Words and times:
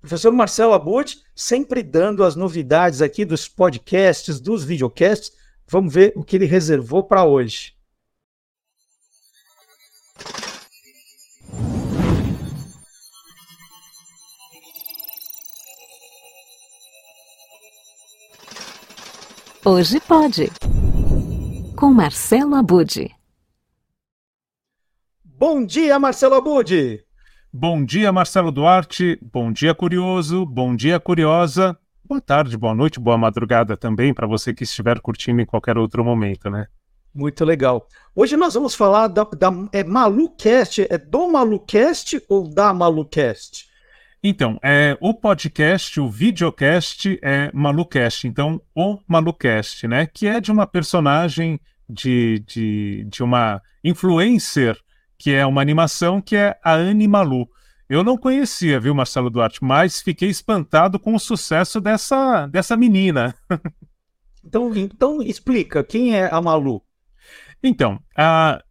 Professor 0.00 0.32
Marcelo 0.32 0.72
Abud, 0.72 1.22
sempre 1.34 1.82
dando 1.82 2.24
as 2.24 2.34
novidades 2.34 3.02
aqui 3.02 3.22
dos 3.24 3.46
podcasts, 3.46 4.40
dos 4.40 4.64
videocasts. 4.64 5.32
Vamos 5.68 5.92
ver 5.92 6.14
o 6.16 6.24
que 6.24 6.36
ele 6.36 6.46
reservou 6.46 7.04
para 7.04 7.24
hoje. 7.24 7.74
Hoje 19.62 20.00
pode. 20.00 20.50
Com 21.76 21.92
Marcelo 21.92 22.54
Abud. 22.54 23.14
Bom 25.22 25.64
dia, 25.64 25.98
Marcelo 25.98 26.36
Abud. 26.36 27.04
Bom 27.52 27.84
dia, 27.84 28.12
Marcelo 28.12 28.52
Duarte. 28.52 29.18
Bom 29.20 29.50
dia, 29.50 29.74
curioso. 29.74 30.46
Bom 30.46 30.76
dia, 30.76 31.00
curiosa. 31.00 31.76
Boa 32.04 32.20
tarde, 32.20 32.56
boa 32.56 32.72
noite, 32.72 33.00
boa 33.00 33.18
madrugada 33.18 33.76
também 33.76 34.14
para 34.14 34.24
você 34.24 34.54
que 34.54 34.62
estiver 34.62 35.00
curtindo 35.00 35.40
em 35.40 35.44
qualquer 35.44 35.76
outro 35.76 36.04
momento, 36.04 36.48
né? 36.48 36.68
Muito 37.12 37.44
legal. 37.44 37.88
Hoje 38.14 38.36
nós 38.36 38.54
vamos 38.54 38.76
falar 38.76 39.08
da, 39.08 39.24
da 39.24 39.52
é 39.72 39.82
Malucast, 39.82 40.86
é 40.88 40.96
do 40.96 41.28
Malucast 41.28 42.22
ou 42.28 42.46
da 42.46 42.72
Malucast? 42.72 43.68
Então, 44.22 44.56
é, 44.62 44.96
o 45.00 45.12
podcast, 45.12 46.00
o 46.00 46.08
videocast 46.08 47.18
é 47.20 47.50
Malucast, 47.52 48.28
então 48.28 48.62
o 48.72 48.98
Malucast, 49.08 49.88
né? 49.88 50.06
Que 50.06 50.28
é 50.28 50.40
de 50.40 50.52
uma 50.52 50.68
personagem 50.68 51.58
de, 51.88 52.44
de, 52.46 53.04
de 53.10 53.24
uma 53.24 53.60
influencer, 53.82 54.78
que 55.20 55.34
é 55.34 55.44
uma 55.44 55.60
animação, 55.60 56.18
que 56.18 56.34
é 56.34 56.58
a 56.64 56.72
Anne 56.72 57.06
Malu. 57.06 57.46
Eu 57.86 58.02
não 58.02 58.16
conhecia, 58.16 58.80
viu, 58.80 58.94
Marcelo 58.94 59.28
Duarte, 59.28 59.62
mas 59.62 60.00
fiquei 60.00 60.30
espantado 60.30 60.98
com 60.98 61.14
o 61.14 61.20
sucesso 61.20 61.78
dessa, 61.78 62.46
dessa 62.46 62.74
menina. 62.74 63.34
então, 64.42 64.74
então 64.74 65.20
explica, 65.20 65.84
quem 65.84 66.16
é 66.16 66.32
a 66.32 66.40
Malu? 66.40 66.82
Então, 67.62 68.00
a, 68.16 68.64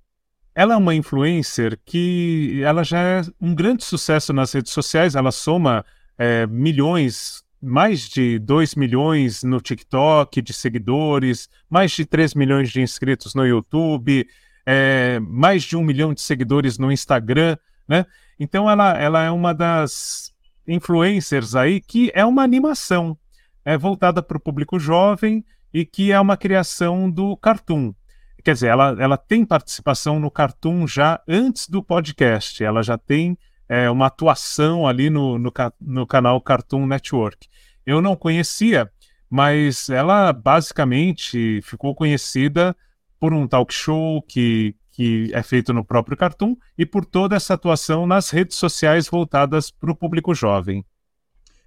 ela 0.55 0.73
é 0.73 0.77
uma 0.77 0.95
influencer 0.95 1.79
que 1.85 2.63
ela 2.63 2.83
já 2.83 2.99
é 2.99 3.21
um 3.39 3.53
grande 3.53 3.83
sucesso 3.83 4.33
nas 4.33 4.51
redes 4.51 4.73
sociais, 4.73 5.13
ela 5.13 5.31
soma 5.31 5.85
é, 6.17 6.47
milhões, 6.47 7.43
mais 7.61 8.09
de 8.09 8.39
2 8.39 8.73
milhões 8.73 9.43
no 9.43 9.61
TikTok 9.61 10.41
de 10.41 10.53
seguidores, 10.53 11.47
mais 11.69 11.91
de 11.91 12.07
3 12.07 12.33
milhões 12.33 12.71
de 12.71 12.81
inscritos 12.81 13.35
no 13.35 13.45
YouTube, 13.45 14.25
é, 14.71 15.19
mais 15.21 15.63
de 15.63 15.75
um 15.75 15.81
milhão 15.81 16.13
de 16.13 16.21
seguidores 16.21 16.77
no 16.77 16.91
Instagram, 16.91 17.57
né? 17.87 18.05
Então 18.39 18.69
ela, 18.69 18.95
ela 18.95 19.23
é 19.23 19.31
uma 19.31 19.51
das 19.51 20.31
influencers 20.67 21.55
aí 21.55 21.81
que 21.81 22.11
é 22.13 22.23
uma 22.23 22.43
animação, 22.43 23.17
é 23.65 23.75
voltada 23.75 24.21
para 24.21 24.37
o 24.37 24.39
público 24.39 24.77
jovem 24.77 25.43
e 25.73 25.83
que 25.83 26.11
é 26.11 26.19
uma 26.19 26.37
criação 26.37 27.09
do 27.09 27.35
Cartoon. 27.37 27.95
Quer 28.43 28.53
dizer, 28.53 28.67
ela, 28.67 28.95
ela 28.99 29.17
tem 29.17 29.43
participação 29.43 30.19
no 30.19 30.29
Cartoon 30.29 30.85
já 30.85 31.19
antes 31.27 31.67
do 31.67 31.81
podcast, 31.81 32.63
ela 32.63 32.83
já 32.83 32.95
tem 32.95 33.35
é, 33.67 33.89
uma 33.89 34.05
atuação 34.05 34.85
ali 34.85 35.09
no, 35.09 35.39
no, 35.39 35.51
no 35.81 36.05
canal 36.05 36.39
Cartoon 36.41 36.85
Network. 36.85 37.47
Eu 37.83 38.03
não 38.03 38.15
conhecia, 38.15 38.87
mas 39.27 39.89
ela 39.89 40.31
basicamente 40.31 41.59
ficou 41.63 41.95
conhecida 41.95 42.75
por 43.19 43.33
um 43.33 43.47
talk 43.47 43.73
show 43.73 44.21
que, 44.21 44.75
que 44.91 45.29
é 45.33 45.43
feito 45.43 45.73
no 45.73 45.83
próprio 45.83 46.17
Cartoon 46.17 46.55
e 46.77 46.85
por 46.85 47.05
toda 47.05 47.35
essa 47.35 47.53
atuação 47.53 48.07
nas 48.07 48.29
redes 48.29 48.57
sociais 48.57 49.07
voltadas 49.07 49.69
para 49.69 49.91
o 49.91 49.95
público 49.95 50.33
jovem. 50.33 50.85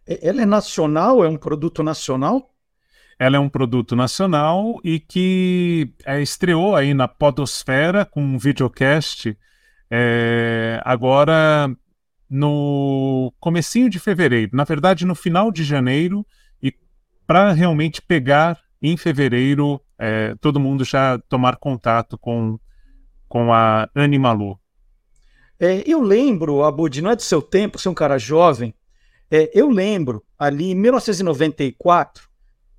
Ela 0.06 0.42
é 0.42 0.46
nacional? 0.46 1.24
É 1.24 1.28
um 1.28 1.36
produto 1.36 1.82
nacional? 1.82 2.50
Ela 3.18 3.36
é 3.36 3.40
um 3.40 3.48
produto 3.48 3.94
nacional 3.94 4.80
e 4.82 4.98
que 4.98 5.94
é, 6.04 6.20
estreou 6.20 6.74
aí 6.74 6.92
na 6.92 7.06
Podosfera 7.06 8.04
com 8.04 8.22
um 8.22 8.38
videocast 8.38 9.36
é, 9.90 10.80
agora 10.84 11.70
no 12.28 13.32
comecinho 13.38 13.90
de 13.90 14.00
fevereiro, 14.00 14.56
na 14.56 14.64
verdade 14.64 15.04
no 15.04 15.14
final 15.14 15.52
de 15.52 15.62
janeiro, 15.62 16.26
e 16.62 16.74
para 17.26 17.52
realmente 17.52 18.00
pegar 18.00 18.58
em 18.82 18.96
fevereiro 18.96 19.80
é, 19.98 20.34
todo 20.40 20.60
mundo 20.60 20.84
já 20.84 21.18
tomar 21.28 21.56
contato 21.56 22.18
com, 22.18 22.58
com 23.28 23.52
a 23.52 23.88
Animalu. 23.94 24.58
É, 25.60 25.84
eu 25.86 26.00
lembro, 26.02 26.64
Abud, 26.64 27.00
não 27.00 27.10
é 27.10 27.16
do 27.16 27.22
seu 27.22 27.40
tempo, 27.40 27.78
você 27.78 27.86
é 27.86 27.90
um 27.90 27.94
cara 27.94 28.18
jovem, 28.18 28.74
é, 29.30 29.50
eu 29.54 29.70
lembro 29.70 30.24
ali 30.36 30.72
em 30.72 30.74
1994 30.74 32.32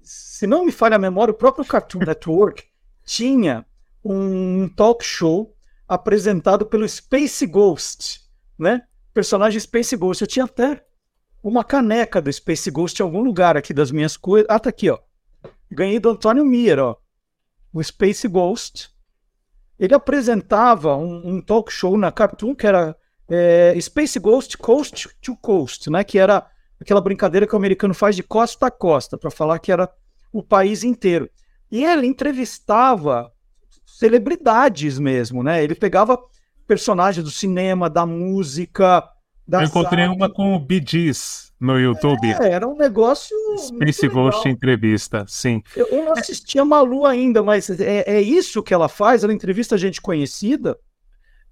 se 0.03 0.45
não 0.45 0.65
me 0.65 0.71
falha 0.71 0.97
a 0.97 0.99
memória, 0.99 1.31
o 1.31 1.37
próprio 1.37 1.65
Cartoon 1.65 1.99
Network 2.05 2.63
tinha 3.05 3.65
um 4.03 4.67
talk 4.67 5.03
show 5.03 5.55
apresentado 5.87 6.65
pelo 6.65 6.87
Space 6.87 7.45
Ghost, 7.45 8.21
né? 8.59 8.81
Personagem 9.13 9.59
Space 9.59 9.95
Ghost. 9.95 10.21
Eu 10.21 10.27
tinha 10.27 10.45
até 10.45 10.83
uma 11.41 11.63
caneca 11.63 12.21
do 12.21 12.31
Space 12.31 12.69
Ghost 12.69 12.99
em 12.99 13.03
algum 13.03 13.21
lugar 13.21 13.55
aqui 13.55 13.73
das 13.73 13.91
minhas 13.91 14.17
coisas. 14.17 14.47
Ah, 14.49 14.59
tá 14.59 14.69
aqui, 14.69 14.89
ó. 14.89 14.99
Ganhei 15.73 15.99
do 15.99 16.09
Antônio 16.09 16.45
Mier, 16.45 16.79
ó. 16.79 16.95
O 17.73 17.83
Space 17.83 18.27
Ghost. 18.27 18.89
Ele 19.79 19.93
apresentava 19.93 20.95
um, 20.95 21.35
um 21.35 21.41
talk 21.41 21.71
show 21.71 21.97
na 21.97 22.11
Cartoon 22.11 22.55
que 22.55 22.67
era 22.67 22.95
é, 23.29 23.75
Space 23.81 24.19
Ghost 24.19 24.57
Coast 24.57 25.09
to 25.21 25.35
Coast, 25.37 25.89
né? 25.89 26.03
Que 26.03 26.19
era 26.19 26.47
aquela 26.79 27.01
brincadeira 27.01 27.47
que 27.47 27.53
o 27.53 27.57
americano 27.57 27.93
faz 27.93 28.15
de 28.15 28.23
costa 28.23 28.67
a 28.67 28.71
costa, 28.71 29.17
para 29.17 29.31
falar 29.31 29.59
que 29.59 29.71
era 29.71 29.89
o 30.31 30.43
país 30.43 30.83
inteiro. 30.83 31.29
E 31.71 31.83
ele 31.83 32.05
entrevistava 32.05 33.31
celebridades 33.85 34.99
mesmo, 34.99 35.41
né? 35.43 35.63
Ele 35.63 35.75
pegava 35.75 36.19
personagens 36.67 37.23
do 37.23 37.31
cinema, 37.31 37.89
da 37.89 38.05
música. 38.05 39.03
Eu 39.51 39.61
encontrei 39.61 40.07
uma 40.07 40.29
com 40.29 40.55
o 40.55 40.67
Gees 40.85 41.51
no 41.59 41.79
YouTube. 41.79 42.27
É, 42.27 42.49
era 42.51 42.67
um 42.67 42.75
negócio. 42.75 43.35
Space 43.57 44.07
Ghost 44.07 44.47
entrevista, 44.47 45.25
sim. 45.27 45.61
Eu, 45.75 45.87
eu 45.87 46.05
não 46.05 46.13
assisti 46.13 46.59
a 46.59 46.65
Malu 46.65 47.05
ainda, 47.05 47.41
mas 47.43 47.69
é, 47.69 48.03
é 48.05 48.21
isso 48.21 48.63
que 48.63 48.73
ela 48.73 48.89
faz? 48.89 49.23
Ela 49.23 49.33
entrevista 49.33 49.77
gente 49.77 50.01
conhecida? 50.01 50.77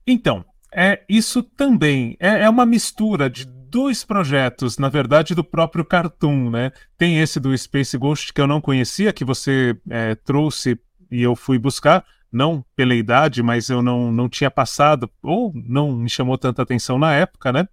Então, 0.05 0.43
é 0.73 1.01
isso 1.07 1.43
também. 1.43 2.17
É, 2.19 2.43
é 2.43 2.49
uma 2.49 2.65
mistura 2.65 3.29
de 3.29 3.45
dois 3.45 4.03
projetos, 4.03 4.77
na 4.77 4.89
verdade, 4.89 5.33
do 5.33 5.43
próprio 5.43 5.85
Cartoon, 5.85 6.49
né? 6.49 6.71
Tem 6.97 7.19
esse 7.19 7.39
do 7.39 7.57
Space 7.57 7.97
Ghost 7.97 8.33
que 8.33 8.41
eu 8.41 8.47
não 8.47 8.59
conhecia, 8.59 9.13
que 9.13 9.23
você 9.23 9.75
é, 9.89 10.15
trouxe 10.15 10.77
e 11.09 11.21
eu 11.21 11.35
fui 11.35 11.57
buscar, 11.57 12.05
não 12.31 12.63
pela 12.75 12.95
idade, 12.95 13.43
mas 13.43 13.69
eu 13.69 13.81
não, 13.81 14.11
não 14.11 14.29
tinha 14.29 14.49
passado, 14.49 15.09
ou 15.21 15.51
não 15.53 15.91
me 15.91 16.09
chamou 16.09 16.37
tanta 16.37 16.61
atenção 16.61 16.97
na 16.97 17.13
época, 17.13 17.51
né? 17.51 17.67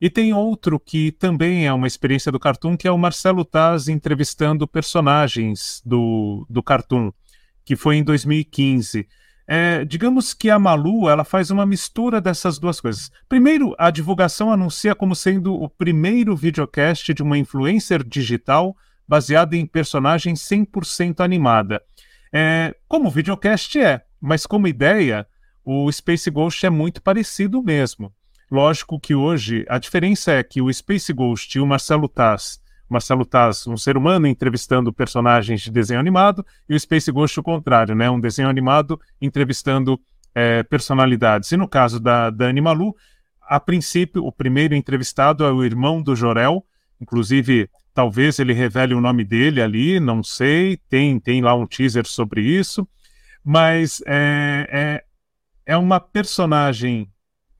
E 0.00 0.08
tem 0.08 0.32
outro 0.32 0.78
que 0.78 1.10
também 1.10 1.66
é 1.66 1.72
uma 1.72 1.86
experiência 1.86 2.30
do 2.30 2.38
Cartoon, 2.38 2.76
que 2.76 2.86
é 2.86 2.90
o 2.90 2.98
Marcelo 2.98 3.44
Taz 3.44 3.88
entrevistando 3.88 4.66
personagens 4.66 5.82
do, 5.84 6.46
do 6.48 6.62
Cartoon, 6.62 7.12
que 7.64 7.74
foi 7.74 7.96
em 7.96 8.04
2015. 8.04 9.08
É, 9.50 9.84
digamos 9.84 10.34
que 10.34 10.50
a 10.50 10.58
Malu 10.58 11.08
ela 11.08 11.24
faz 11.24 11.50
uma 11.50 11.66
mistura 11.66 12.20
dessas 12.20 12.58
duas 12.58 12.80
coisas. 12.80 13.10
Primeiro, 13.28 13.74
a 13.78 13.90
divulgação 13.90 14.52
anuncia 14.52 14.94
como 14.94 15.16
sendo 15.16 15.54
o 15.54 15.68
primeiro 15.68 16.36
videocast 16.36 17.12
de 17.12 17.22
uma 17.22 17.38
influencer 17.38 18.04
digital 18.04 18.76
baseada 19.08 19.56
em 19.56 19.66
personagem 19.66 20.34
100% 20.34 21.20
animada. 21.20 21.82
É, 22.32 22.74
como 22.86 23.10
videocast 23.10 23.78
é, 23.78 24.02
mas 24.20 24.46
como 24.46 24.68
ideia, 24.68 25.26
o 25.64 25.90
Space 25.90 26.30
Ghost 26.30 26.64
é 26.64 26.70
muito 26.70 27.02
parecido 27.02 27.62
mesmo. 27.62 28.12
Lógico 28.50 28.98
que 28.98 29.14
hoje 29.14 29.66
a 29.68 29.78
diferença 29.78 30.32
é 30.32 30.42
que 30.42 30.62
o 30.62 30.72
Space 30.72 31.12
Ghost 31.12 31.56
e 31.56 31.60
o 31.60 31.66
Marcelo 31.66 32.08
Taz 32.08 32.60
Marcelo 32.88 33.24
Taz, 33.24 33.66
um 33.66 33.76
ser 33.76 33.96
humano 33.96 34.26
entrevistando 34.26 34.92
personagens 34.92 35.60
de 35.60 35.70
desenho 35.70 36.00
animado, 36.00 36.44
e 36.68 36.74
o 36.74 36.80
Space 36.80 37.12
Ghost 37.12 37.38
o 37.38 37.42
contrário, 37.42 37.94
né? 37.94 38.08
Um 38.08 38.18
desenho 38.18 38.48
animado 38.48 38.98
entrevistando 39.20 40.00
é, 40.34 40.62
personalidades. 40.62 41.52
E 41.52 41.56
no 41.56 41.68
caso 41.68 42.00
da 42.00 42.30
Dani 42.30 42.60
Malu, 42.60 42.96
a 43.42 43.60
princípio, 43.60 44.24
o 44.24 44.32
primeiro 44.32 44.74
entrevistado 44.74 45.44
é 45.44 45.52
o 45.52 45.62
irmão 45.62 46.02
do 46.02 46.16
Jorel, 46.16 46.64
inclusive 47.00 47.68
talvez 47.98 48.38
ele 48.38 48.52
revele 48.52 48.94
o 48.94 49.00
nome 49.00 49.24
dele 49.24 49.60
ali, 49.60 49.98
não 49.98 50.22
sei, 50.22 50.76
tem, 50.88 51.18
tem 51.18 51.42
lá 51.42 51.52
um 51.52 51.66
teaser 51.66 52.06
sobre 52.06 52.40
isso, 52.42 52.86
mas 53.44 54.00
é, 54.06 54.68
é, 54.70 55.04
é 55.66 55.76
uma 55.76 55.98
personagem 55.98 57.10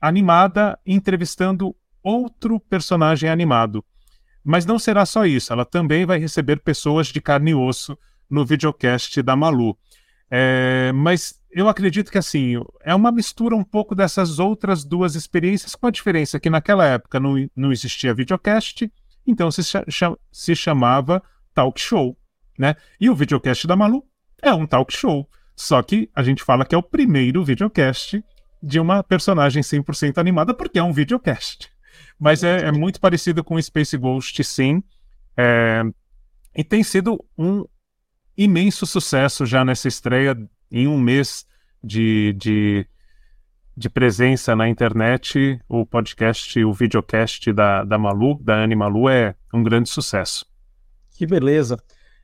animada 0.01 0.79
entrevistando 0.87 1.75
outro 2.05 2.61
personagem 2.61 3.29
animado. 3.29 3.85
Mas 4.45 4.65
não 4.65 4.79
será 4.79 5.05
só 5.05 5.27
isso, 5.27 5.53
ela 5.53 5.65
também 5.65 6.07
vai 6.07 6.21
receber 6.21 6.61
pessoas 6.61 7.09
de 7.09 7.21
carne 7.21 7.51
e 7.51 7.55
osso 7.57 7.99
no 8.31 8.47
videocast 8.47 9.21
da 9.21 9.35
Malu. 9.35 9.77
É, 10.31 10.93
mas 10.95 11.35
eu 11.51 11.69
acredito 11.69 12.13
que 12.13 12.19
assim 12.19 12.63
é 12.85 12.95
uma 12.95 13.11
mistura 13.11 13.57
um 13.57 13.65
pouco 13.65 13.93
dessas 13.93 14.39
outras 14.39 14.85
duas 14.85 15.17
experiências, 15.17 15.75
com 15.75 15.89
a 15.89 15.91
diferença 15.91 16.39
que 16.39 16.49
naquela 16.49 16.87
época 16.87 17.19
não, 17.19 17.35
não 17.57 17.73
existia 17.73 18.15
videocast 18.15 18.89
então 19.29 19.51
se, 19.51 19.63
se 20.33 20.57
chamava 20.57 21.23
talk 21.55 21.81
show, 21.81 22.17
né? 22.59 22.75
E 23.01 23.11
o 23.11 23.15
videocast 23.15 23.67
da 23.67 23.77
Malu 23.77 24.05
é 24.43 24.53
um 24.53 24.67
talk 24.67 24.93
show, 24.93 25.29
só 25.55 25.83
que 25.83 26.11
a 26.15 26.23
gente 26.23 26.43
fala 26.43 26.65
que 26.65 26.75
é 26.75 26.79
o 26.79 26.83
primeiro 26.83 27.45
videocast 27.45 28.23
de 28.63 28.81
uma 28.81 29.03
personagem 29.03 29.63
100% 29.63 30.19
animada, 30.19 30.55
porque 30.55 30.79
é 30.79 30.83
um 30.83 30.93
videocast. 30.93 31.69
Mas 32.19 32.43
é, 32.43 32.67
é 32.67 32.73
muito 32.73 33.01
parecido 33.01 33.45
com 33.45 33.61
Space 33.61 33.97
Ghost, 33.97 34.43
sim. 34.43 34.83
É, 35.37 35.83
e 36.57 36.65
tem 36.65 36.83
sido 36.83 37.25
um 37.37 37.65
imenso 38.37 38.87
sucesso 38.87 39.45
já 39.45 39.65
nessa 39.65 39.89
estreia 39.89 40.37
em 40.71 40.87
um 40.87 40.99
mês 40.99 41.47
de, 41.83 42.35
de, 42.37 42.87
de 43.79 43.89
presença 43.89 44.57
na 44.57 44.69
internet. 44.69 45.61
O 45.69 45.87
podcast, 45.87 46.63
o 46.65 46.73
videocast 46.73 47.53
da, 47.53 47.85
da 47.85 47.97
Malu, 47.97 48.39
da 48.43 48.57
Anne 48.57 48.75
Malu, 48.75 49.09
é 49.09 49.35
um 49.55 49.63
grande 49.63 49.89
sucesso. 49.89 50.45
Que 51.17 51.25
beleza. 51.25 51.81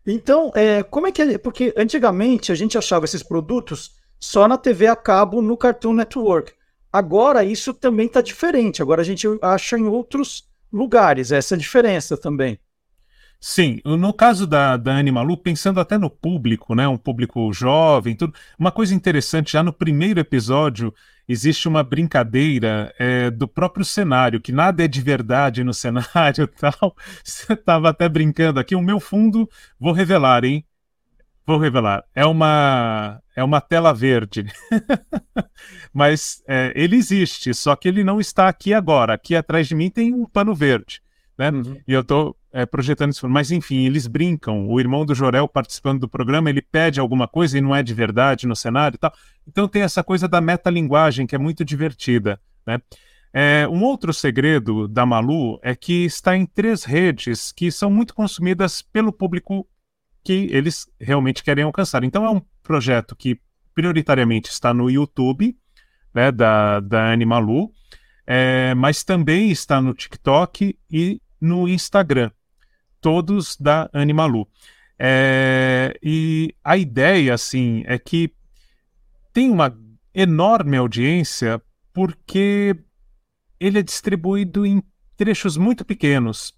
Então, 0.07 0.51
é, 0.55 0.83
como 0.83 1.07
é 1.07 1.13
que 1.13 1.23
é? 1.23 1.39
Porque 1.39 1.73
antigamente 1.77 2.51
a 2.51 2.55
gente 2.55 2.77
achava 2.77 3.05
esses 3.05 3.23
produtos 3.23 3.93
só 4.19 4.49
na 4.49 4.59
TV 4.59 4.87
a 4.89 4.97
cabo 4.97 5.41
no 5.41 5.57
Cartoon 5.57 5.95
Network. 5.95 6.53
Agora 6.93 7.45
isso 7.45 7.73
também 7.73 8.07
está 8.07 8.21
diferente. 8.21 8.83
Agora 8.83 9.01
a 9.01 9.05
gente 9.05 9.27
acha 9.41 9.79
em 9.79 9.87
outros 9.87 10.49
lugares 10.73 11.31
essa 11.31 11.57
diferença 11.57 12.17
também. 12.17 12.59
Sim, 13.47 13.79
no 13.85 14.11
caso 14.11 14.47
da, 14.47 14.75
da 14.79 14.97
Animalu, 14.97 15.37
pensando 15.37 15.79
até 15.79 15.99
no 15.99 16.09
público, 16.09 16.75
né, 16.75 16.89
um 16.89 16.97
público 16.97 17.53
jovem, 17.53 18.17
tudo, 18.17 18.33
uma 18.59 18.73
coisa 18.73 18.95
interessante, 18.95 19.53
já 19.53 19.63
no 19.63 19.71
primeiro 19.71 20.19
episódio 20.19 20.95
existe 21.29 21.69
uma 21.69 21.83
brincadeira 21.83 22.91
é, 22.99 23.31
do 23.31 23.47
próprio 23.47 23.85
cenário, 23.85 24.41
que 24.41 24.51
nada 24.51 24.83
é 24.83 24.89
de 24.89 24.99
verdade 25.03 25.63
no 25.63 25.75
cenário 25.75 26.49
tal. 26.59 26.97
Você 27.23 27.53
estava 27.53 27.91
até 27.91 28.09
brincando 28.09 28.59
aqui, 28.59 28.75
o 28.75 28.81
meu 28.81 28.99
fundo, 28.99 29.47
vou 29.79 29.93
revelar, 29.93 30.43
hein? 30.43 30.65
Vou 31.47 31.59
revelar. 31.59 32.03
É 32.15 32.25
uma, 32.25 33.21
é 33.37 33.45
uma 33.45 33.61
tela 33.61 33.93
verde. 33.93 34.47
Mas 35.93 36.43
é, 36.49 36.73
ele 36.75 36.97
existe, 36.97 37.53
só 37.53 37.77
que 37.77 37.89
ele 37.89 38.03
não 38.05 38.19
está 38.19 38.49
aqui 38.49 38.73
agora. 38.73 39.13
Aqui 39.13 39.37
atrás 39.37 39.69
de 39.69 39.75
mim 39.75 39.91
tem 39.91 40.15
um 40.15 40.25
pano 40.25 40.55
verde. 40.55 41.03
Né? 41.37 41.51
Uhum. 41.51 41.81
E 41.87 41.93
eu 41.93 42.01
estou 42.01 42.35
é, 42.55 42.65
projetando 42.65 43.11
isso. 43.11 43.29
Mas 43.29 43.51
enfim, 43.51 43.85
eles 43.85 44.07
brincam. 44.07 44.69
O 44.69 44.79
irmão 44.79 45.05
do 45.05 45.13
Jorel 45.13 45.49
participando 45.49 46.03
do 46.03 46.09
programa, 46.09 46.49
ele 46.49 46.63
pede 46.63 47.01
alguma 47.01 47.27
coisa 47.27 47.59
e 47.59 47.61
não 47.61 47.75
é 47.75 47.83
de 47.83 47.93
verdade 47.93 48.47
no 48.47 48.55
cenário 48.55 48.95
e 48.95 48.99
tal. 48.99 49.13
Então 49.47 49.67
tem 49.67 49.83
essa 49.83 50.05
coisa 50.05 50.29
da 50.29 50.41
metalinguagem 50.41 51.27
que 51.27 51.35
é 51.35 51.39
muito 51.39 51.65
divertida. 51.65 52.41
Né? 52.65 52.81
É, 53.33 53.67
um 53.69 53.83
outro 53.83 54.15
segredo 54.15 54.87
da 54.87 55.05
Malu 55.05 55.59
é 55.65 55.75
que 55.75 56.05
está 56.05 56.37
em 56.37 56.47
três 56.47 56.85
redes 56.85 57.51
que 57.51 57.73
são 57.73 57.91
muito 57.91 58.15
consumidas 58.15 58.81
pelo 58.81 59.13
público 59.13 59.67
que 60.23 60.49
eles 60.53 60.87
realmente 61.01 61.43
querem 61.43 61.65
alcançar. 61.65 62.05
Então 62.05 62.25
é 62.25 62.31
um 62.31 62.41
projeto 62.63 63.17
que 63.17 63.39
prioritariamente 63.75 64.49
está 64.49 64.73
no 64.73 64.89
YouTube, 64.89 65.57
né, 66.15 66.31
da, 66.31 66.79
da 66.79 67.13
Animalu, 67.13 67.73
é, 68.25 68.73
mas 68.75 69.03
também 69.03 69.51
está 69.51 69.81
no 69.81 69.93
TikTok 69.93 70.79
e 70.89 71.21
no 71.41 71.69
Instagram 71.69 72.31
todos 73.05 73.55
da 73.59 73.91
Animalu. 73.93 74.49
É, 74.99 75.95
e 76.03 76.55
a 76.65 76.79
ideia, 76.79 77.35
assim, 77.35 77.85
é 77.85 77.99
que 77.99 78.33
tem 79.31 79.51
uma 79.51 79.79
enorme 80.15 80.79
audiência 80.79 81.61
porque 81.93 82.75
ele 83.61 83.79
é 83.79 83.83
distribuído 83.83 84.65
em 84.65 84.83
trechos 85.19 85.59
muito 85.59 85.85
pequenos. 85.85 86.55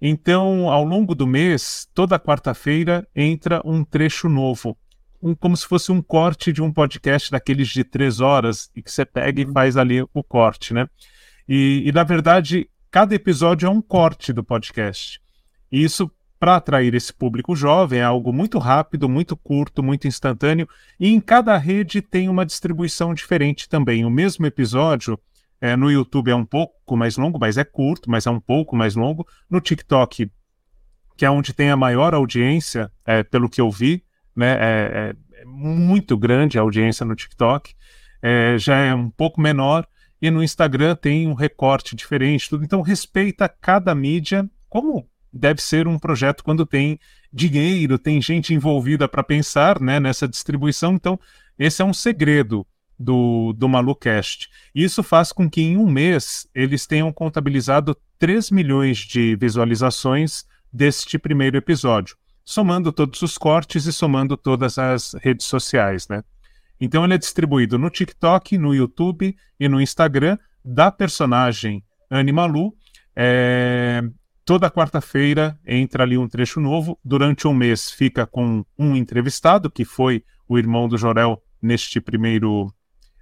Então, 0.00 0.70
ao 0.70 0.84
longo 0.84 1.16
do 1.16 1.26
mês, 1.26 1.88
toda 1.92 2.20
quarta-feira 2.20 3.04
entra 3.12 3.60
um 3.64 3.82
trecho 3.82 4.28
novo. 4.28 4.78
Um, 5.20 5.34
como 5.34 5.56
se 5.56 5.66
fosse 5.66 5.90
um 5.90 6.00
corte 6.00 6.52
de 6.52 6.62
um 6.62 6.72
podcast 6.72 7.28
daqueles 7.28 7.66
de 7.66 7.82
três 7.82 8.20
horas 8.20 8.70
e 8.72 8.80
que 8.80 8.92
você 8.92 9.04
pega 9.04 9.40
e 9.40 9.44
uhum. 9.46 9.52
faz 9.52 9.76
ali 9.76 10.00
o 10.14 10.22
corte, 10.22 10.72
né? 10.72 10.88
E, 11.48 11.82
e 11.84 11.90
na 11.90 12.04
verdade, 12.04 12.70
cada 12.88 13.16
episódio 13.16 13.66
é 13.66 13.70
um 13.70 13.82
corte 13.82 14.32
do 14.32 14.44
podcast. 14.44 15.20
E 15.70 15.82
isso, 15.82 16.10
para 16.38 16.56
atrair 16.56 16.94
esse 16.94 17.12
público 17.12 17.54
jovem, 17.54 18.00
é 18.00 18.04
algo 18.04 18.32
muito 18.32 18.58
rápido, 18.58 19.08
muito 19.08 19.36
curto, 19.36 19.82
muito 19.82 20.06
instantâneo, 20.06 20.68
e 20.98 21.08
em 21.08 21.20
cada 21.20 21.56
rede 21.56 22.00
tem 22.00 22.28
uma 22.28 22.46
distribuição 22.46 23.12
diferente 23.12 23.68
também. 23.68 24.04
O 24.04 24.10
mesmo 24.10 24.46
episódio 24.46 25.18
é, 25.60 25.76
no 25.76 25.90
YouTube 25.90 26.30
é 26.30 26.34
um 26.34 26.44
pouco 26.44 26.96
mais 26.96 27.16
longo, 27.16 27.38
mas 27.38 27.58
é 27.58 27.64
curto, 27.64 28.10
mas 28.10 28.26
é 28.26 28.30
um 28.30 28.40
pouco 28.40 28.76
mais 28.76 28.94
longo. 28.94 29.26
No 29.50 29.60
TikTok, 29.60 30.30
que 31.16 31.24
é 31.24 31.30
onde 31.30 31.52
tem 31.52 31.70
a 31.70 31.76
maior 31.76 32.14
audiência, 32.14 32.90
é, 33.04 33.22
pelo 33.22 33.48
que 33.48 33.60
eu 33.60 33.70
vi, 33.70 34.04
né, 34.34 34.52
é, 34.52 35.14
é, 35.36 35.40
é 35.40 35.44
muito 35.44 36.16
grande 36.16 36.58
a 36.58 36.62
audiência 36.62 37.04
no 37.04 37.16
TikTok, 37.16 37.74
é, 38.22 38.56
já 38.56 38.76
é 38.76 38.94
um 38.94 39.10
pouco 39.10 39.40
menor, 39.40 39.86
e 40.20 40.30
no 40.30 40.42
Instagram 40.42 40.96
tem 40.96 41.26
um 41.26 41.34
recorte 41.34 41.94
diferente, 41.94 42.48
tudo. 42.48 42.64
Então 42.64 42.80
respeita 42.80 43.48
cada 43.48 43.94
mídia 43.94 44.48
como 44.68 45.08
deve 45.32 45.60
ser 45.60 45.86
um 45.86 45.98
projeto 45.98 46.42
quando 46.42 46.64
tem 46.64 46.98
dinheiro, 47.32 47.98
tem 47.98 48.20
gente 48.20 48.54
envolvida 48.54 49.08
para 49.08 49.22
pensar 49.22 49.80
né, 49.80 50.00
nessa 50.00 50.26
distribuição. 50.26 50.94
Então, 50.94 51.18
esse 51.58 51.82
é 51.82 51.84
um 51.84 51.92
segredo 51.92 52.66
do, 52.98 53.52
do 53.52 53.68
Malucast. 53.68 54.48
Isso 54.74 55.02
faz 55.02 55.32
com 55.32 55.48
que 55.48 55.62
em 55.62 55.76
um 55.76 55.88
mês 55.88 56.48
eles 56.54 56.86
tenham 56.86 57.12
contabilizado 57.12 57.96
3 58.18 58.50
milhões 58.50 58.98
de 58.98 59.36
visualizações 59.36 60.44
deste 60.72 61.18
primeiro 61.18 61.56
episódio, 61.56 62.16
somando 62.44 62.92
todos 62.92 63.22
os 63.22 63.38
cortes 63.38 63.86
e 63.86 63.92
somando 63.92 64.36
todas 64.36 64.78
as 64.78 65.14
redes 65.14 65.46
sociais, 65.46 66.08
né? 66.08 66.22
Então 66.80 67.04
ele 67.04 67.14
é 67.14 67.18
distribuído 67.18 67.78
no 67.78 67.90
TikTok, 67.90 68.56
no 68.56 68.74
YouTube 68.74 69.36
e 69.58 69.68
no 69.68 69.80
Instagram 69.80 70.38
da 70.64 70.90
personagem 70.90 71.82
Animalu. 72.10 72.74
É, 73.16 74.02
Toda 74.48 74.70
quarta-feira 74.70 75.60
entra 75.66 76.04
ali 76.04 76.16
um 76.16 76.26
trecho 76.26 76.58
novo. 76.58 76.98
Durante 77.04 77.46
um 77.46 77.52
mês 77.52 77.90
fica 77.90 78.26
com 78.26 78.64
um 78.78 78.96
entrevistado, 78.96 79.70
que 79.70 79.84
foi 79.84 80.24
o 80.48 80.58
irmão 80.58 80.88
do 80.88 80.96
Jorel 80.96 81.42
neste 81.60 82.00
primeiro 82.00 82.72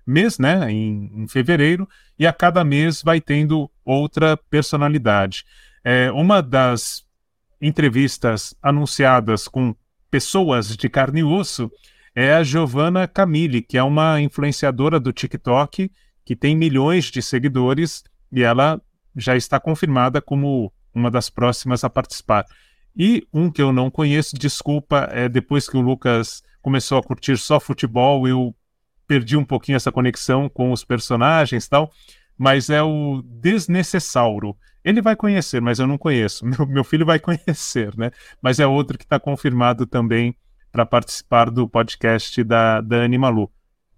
mês, 0.06 0.38
né, 0.38 0.70
em, 0.70 1.10
em 1.12 1.26
fevereiro, 1.26 1.88
e 2.16 2.28
a 2.28 2.32
cada 2.32 2.62
mês 2.62 3.02
vai 3.02 3.20
tendo 3.20 3.68
outra 3.84 4.36
personalidade. 4.36 5.44
É, 5.82 6.12
uma 6.12 6.40
das 6.40 7.04
entrevistas 7.60 8.54
anunciadas 8.62 9.48
com 9.48 9.74
pessoas 10.08 10.76
de 10.76 10.88
carne 10.88 11.22
e 11.22 11.24
osso 11.24 11.68
é 12.14 12.34
a 12.34 12.44
Giovanna 12.44 13.08
Camille, 13.08 13.62
que 13.62 13.76
é 13.76 13.82
uma 13.82 14.20
influenciadora 14.20 15.00
do 15.00 15.12
TikTok 15.12 15.90
que 16.24 16.36
tem 16.36 16.54
milhões 16.54 17.06
de 17.06 17.20
seguidores 17.20 18.04
e 18.30 18.44
ela 18.44 18.80
já 19.16 19.34
está 19.34 19.58
confirmada 19.58 20.22
como 20.22 20.72
uma 20.96 21.10
das 21.10 21.28
próximas 21.28 21.84
a 21.84 21.90
participar. 21.90 22.44
E 22.96 23.26
um 23.32 23.50
que 23.50 23.60
eu 23.60 23.72
não 23.72 23.90
conheço, 23.90 24.36
desculpa, 24.36 25.08
é 25.12 25.28
depois 25.28 25.68
que 25.68 25.76
o 25.76 25.82
Lucas 25.82 26.42
começou 26.62 26.98
a 26.98 27.02
curtir 27.02 27.36
só 27.36 27.60
futebol, 27.60 28.26
eu 28.26 28.54
perdi 29.06 29.36
um 29.36 29.44
pouquinho 29.44 29.76
essa 29.76 29.92
conexão 29.92 30.48
com 30.48 30.72
os 30.72 30.82
personagens 30.82 31.66
e 31.66 31.70
tal, 31.70 31.92
mas 32.36 32.70
é 32.70 32.82
o 32.82 33.22
Desnecessauro. 33.22 34.56
Ele 34.82 35.02
vai 35.02 35.14
conhecer, 35.14 35.60
mas 35.60 35.78
eu 35.78 35.86
não 35.86 35.98
conheço. 35.98 36.44
Meu, 36.46 36.66
meu 36.66 36.84
filho 36.84 37.04
vai 37.04 37.18
conhecer, 37.18 37.96
né? 37.96 38.10
Mas 38.40 38.58
é 38.58 38.66
outro 38.66 38.96
que 38.96 39.04
está 39.04 39.18
confirmado 39.18 39.86
também 39.86 40.34
para 40.72 40.86
participar 40.86 41.50
do 41.50 41.68
podcast 41.68 42.42
da, 42.44 42.80
da 42.80 43.02
Animalu. 43.02 43.50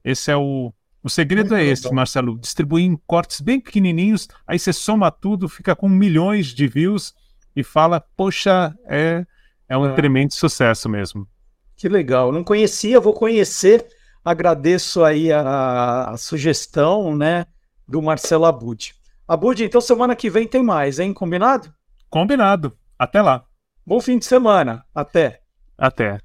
Esse 0.03 0.31
é 0.31 0.37
o, 0.37 0.73
o 1.09 1.11
segredo 1.11 1.55
é 1.55 1.65
esse, 1.65 1.91
Marcelo, 1.91 2.39
distribuir 2.39 2.85
em 2.85 2.95
cortes 3.07 3.41
bem 3.41 3.59
pequenininhos, 3.59 4.29
aí 4.47 4.59
você 4.59 4.75
soma 4.75 5.11
tudo, 5.11 5.49
fica 5.49 5.75
com 5.75 5.89
milhões 5.89 6.49
de 6.49 6.69
views 6.69 7.15
e 7.57 7.65
fala, 7.65 7.99
poxa, 7.99 8.77
é, 8.85 9.25
é 9.67 9.79
um 9.79 9.87
é. 9.87 9.95
tremendo 9.95 10.35
sucesso 10.35 10.87
mesmo. 10.87 11.27
Que 11.75 11.89
legal, 11.89 12.31
não 12.31 12.45
conhecia, 12.45 13.01
vou 13.01 13.15
conhecer, 13.15 13.87
agradeço 14.23 15.03
aí 15.03 15.33
a, 15.33 16.11
a 16.11 16.17
sugestão, 16.19 17.17
né, 17.17 17.47
do 17.89 18.03
Marcelo 18.03 18.45
Abud. 18.45 18.95
Abud, 19.27 19.65
então 19.65 19.81
semana 19.81 20.15
que 20.15 20.29
vem 20.29 20.47
tem 20.47 20.63
mais, 20.63 20.99
hein, 20.99 21.15
combinado? 21.15 21.73
Combinado, 22.11 22.77
até 22.99 23.23
lá. 23.23 23.47
Bom 23.87 23.99
fim 23.99 24.19
de 24.19 24.27
semana, 24.27 24.85
até. 24.95 25.41
Até. 25.79 26.21